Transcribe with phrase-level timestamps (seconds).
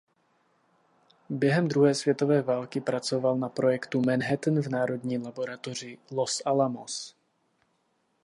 [1.29, 7.15] Během druhé světové války pracoval na projektu Manhattan v Národní laboratoři Los Alamos.